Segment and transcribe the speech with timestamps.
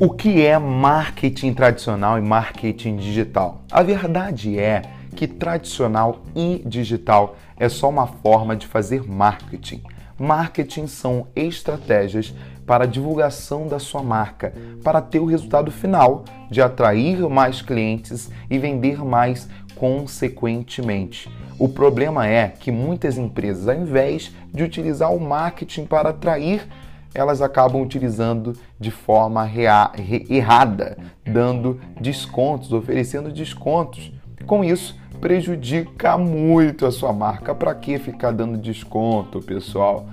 [0.00, 3.62] O que é marketing tradicional e marketing digital?
[3.68, 4.82] A verdade é
[5.16, 9.82] que tradicional e digital é só uma forma de fazer marketing.
[10.16, 12.32] Marketing são estratégias
[12.64, 18.30] para a divulgação da sua marca, para ter o resultado final de atrair mais clientes
[18.48, 21.28] e vender mais consequentemente.
[21.58, 26.68] O problema é que muitas empresas, ao invés de utilizar o marketing para atrair,
[27.18, 29.50] elas acabam utilizando de forma
[30.30, 30.96] errada,
[31.26, 34.12] dando descontos, oferecendo descontos.
[34.46, 37.52] Com isso, prejudica muito a sua marca.
[37.56, 40.06] Para que ficar dando desconto, pessoal?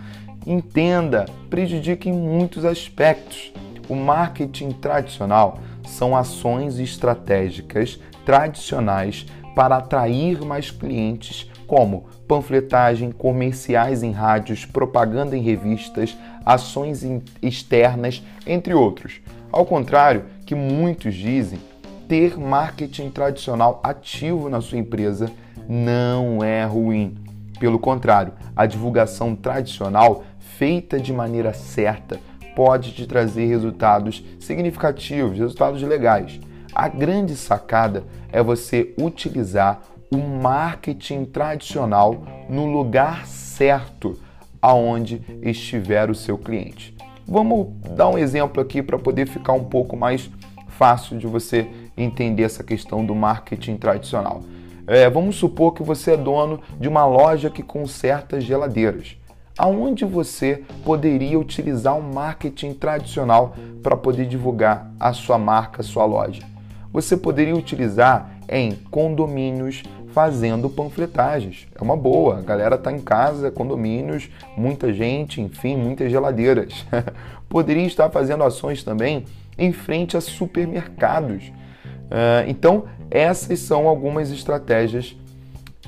[0.47, 3.53] Entenda, prejudica em muitos aspectos.
[3.87, 14.11] O marketing tradicional são ações estratégicas tradicionais para atrair mais clientes, como panfletagem, comerciais em
[14.11, 17.03] rádios, propaganda em revistas, ações
[17.41, 19.21] externas, entre outros.
[19.51, 21.59] Ao contrário que muitos dizem,
[22.07, 25.31] ter marketing tradicional ativo na sua empresa
[25.67, 27.17] não é ruim.
[27.59, 32.19] Pelo contrário, a divulgação tradicional, feita de maneira certa,
[32.55, 36.39] pode te trazer resultados significativos, resultados legais.
[36.75, 39.79] A grande sacada é você utilizar
[40.11, 44.19] o marketing tradicional no lugar certo
[44.61, 46.93] aonde estiver o seu cliente.
[47.25, 50.29] Vamos dar um exemplo aqui para poder ficar um pouco mais
[50.67, 51.65] fácil de você
[51.95, 54.43] entender essa questão do marketing tradicional.
[54.85, 59.15] É, vamos supor que você é dono de uma loja que conserta geladeiras.
[59.57, 65.85] Aonde você poderia utilizar o um marketing tradicional para poder divulgar a sua marca, a
[65.85, 66.54] sua loja?
[66.95, 71.67] Você poderia utilizar em condomínios fazendo panfletagens.
[71.77, 72.37] É uma boa.
[72.37, 76.85] A galera tá em casa, condomínios, muita gente, enfim, muitas geladeiras.
[77.49, 79.25] poderia estar fazendo ações também
[79.57, 81.43] em frente a supermercados.
[81.43, 85.17] Uh, então, essas são algumas estratégias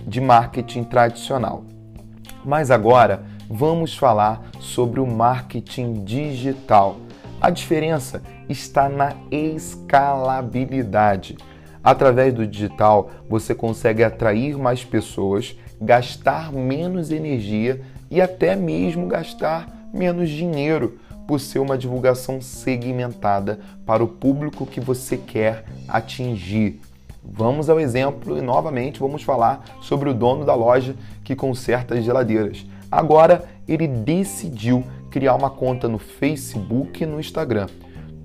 [0.06, 1.64] de marketing tradicional.
[2.44, 6.98] Mas agora vamos falar sobre o marketing digital.
[7.40, 11.38] A diferença está na escalabilidade.
[11.84, 19.88] Através do digital, você consegue atrair mais pessoas, gastar menos energia e até mesmo gastar
[19.94, 20.98] menos dinheiro
[21.28, 26.82] por ser uma divulgação segmentada para o público que você quer atingir.
[27.24, 32.04] Vamos ao exemplo e novamente vamos falar sobre o dono da loja que conserta as
[32.04, 32.66] geladeiras.
[32.92, 37.68] Agora ele decidiu criar uma conta no Facebook e no Instagram.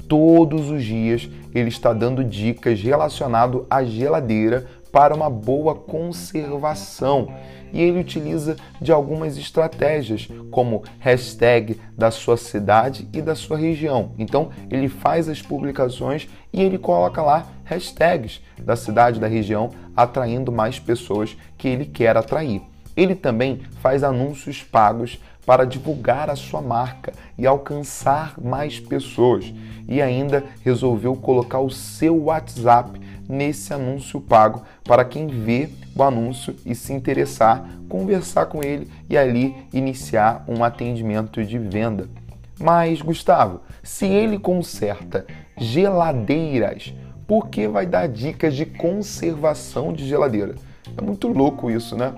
[0.09, 7.29] Todos os dias ele está dando dicas relacionado à geladeira para uma boa conservação
[7.73, 14.13] e ele utiliza de algumas estratégias, como hashtag da sua cidade e da sua região.
[14.19, 20.53] Então, ele faz as publicações e ele coloca lá hashtags da cidade, da região, atraindo
[20.53, 22.61] mais pessoas que ele quer atrair.
[22.97, 29.53] Ele também faz anúncios pagos para divulgar a sua marca e alcançar mais pessoas.
[29.89, 36.55] E ainda resolveu colocar o seu WhatsApp nesse anúncio pago para quem vê o anúncio
[36.65, 42.09] e se interessar, conversar com ele e ali iniciar um atendimento de venda.
[42.61, 45.27] Mas, Gustavo, se ele conserta
[45.59, 46.95] geladeiras,
[47.27, 50.55] por que vai dar dicas de conservação de geladeira?
[50.97, 52.13] É muito louco isso, né?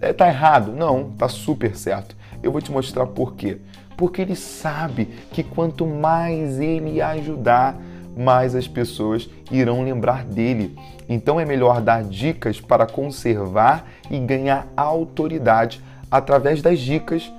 [0.00, 0.72] É, tá errado?
[0.72, 2.16] Não, tá super certo.
[2.42, 3.58] Eu vou te mostrar por quê.
[3.96, 7.76] Porque ele sabe que quanto mais ele ajudar,
[8.16, 10.76] mais as pessoas irão lembrar dele.
[11.08, 17.30] Então é melhor dar dicas para conservar e ganhar autoridade através das dicas.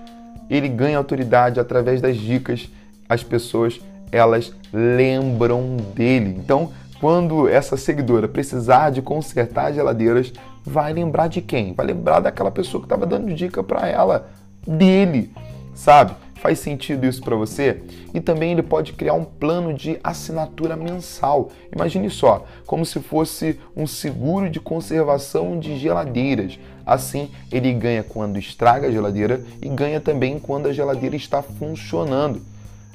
[0.50, 2.70] Ele ganha autoridade através das dicas.
[3.10, 3.80] As pessoas
[4.12, 6.36] elas lembram dele.
[6.38, 10.32] Então, quando essa seguidora precisar de consertar geladeiras,
[10.66, 11.74] vai lembrar de quem?
[11.74, 14.30] Vai lembrar daquela pessoa que estava dando dica para ela,
[14.66, 15.32] dele,
[15.74, 16.14] sabe?
[16.42, 17.84] Faz sentido isso para você?
[18.16, 21.52] E também ele pode criar um plano de assinatura mensal.
[21.72, 26.58] Imagine só, como se fosse um seguro de conservação de geladeiras.
[26.84, 32.42] Assim, ele ganha quando estraga a geladeira e ganha também quando a geladeira está funcionando.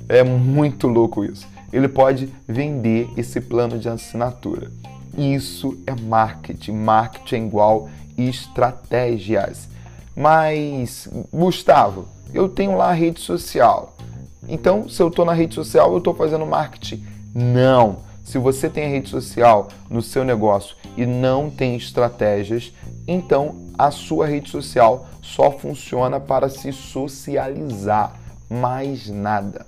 [0.08, 1.46] É muito louco isso.
[1.72, 4.72] Ele pode vender esse plano de assinatura.
[5.16, 6.72] Isso é marketing.
[6.72, 9.68] Marketing é igual estratégias.
[10.14, 13.94] Mas, Gustavo, eu tenho lá a rede social.
[14.48, 17.04] Então, se eu estou na rede social, eu estou fazendo marketing.
[17.34, 18.04] Não.
[18.24, 22.72] Se você tem a rede social no seu negócio e não tem estratégias,
[23.06, 28.14] então a sua rede social só funciona para se socializar,
[28.50, 29.64] mais nada.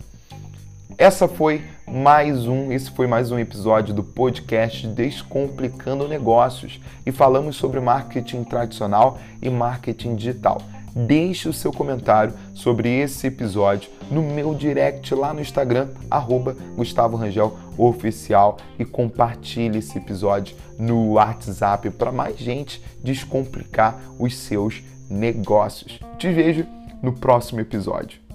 [0.98, 7.54] Essa foi mais um, esse foi mais um episódio do podcast Descomplicando Negócios e falamos
[7.54, 10.60] sobre marketing tradicional e marketing digital.
[10.96, 17.16] Deixe o seu comentário sobre esse episódio no meu direct lá no Instagram, arroba Gustavo
[17.16, 26.00] Rangel Oficial e compartilhe esse episódio no WhatsApp para mais gente descomplicar os seus negócios.
[26.18, 26.66] Te vejo
[27.00, 28.27] no próximo episódio.